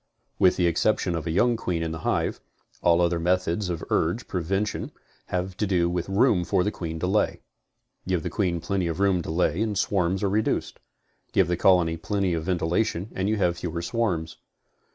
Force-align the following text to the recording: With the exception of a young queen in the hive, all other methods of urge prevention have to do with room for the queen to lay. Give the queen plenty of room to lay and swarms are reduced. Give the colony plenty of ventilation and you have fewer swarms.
With 0.39 0.55
the 0.55 0.65
exception 0.65 1.13
of 1.15 1.27
a 1.27 1.29
young 1.31 1.55
queen 1.55 1.83
in 1.83 1.91
the 1.91 1.99
hive, 1.99 2.39
all 2.81 3.01
other 3.01 3.19
methods 3.19 3.69
of 3.69 3.83
urge 3.91 4.27
prevention 4.27 4.91
have 5.27 5.55
to 5.57 5.67
do 5.67 5.91
with 5.91 6.09
room 6.09 6.43
for 6.43 6.63
the 6.63 6.71
queen 6.71 6.97
to 7.01 7.05
lay. 7.05 7.41
Give 8.07 8.23
the 8.23 8.31
queen 8.31 8.59
plenty 8.59 8.87
of 8.87 8.99
room 8.99 9.21
to 9.21 9.29
lay 9.29 9.61
and 9.61 9.77
swarms 9.77 10.23
are 10.23 10.27
reduced. 10.29 10.79
Give 11.33 11.47
the 11.47 11.55
colony 11.55 11.97
plenty 11.97 12.33
of 12.33 12.45
ventilation 12.45 13.11
and 13.13 13.29
you 13.29 13.35
have 13.35 13.59
fewer 13.59 13.83
swarms. 13.83 14.37